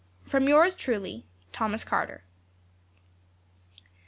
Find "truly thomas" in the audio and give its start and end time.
0.73-1.83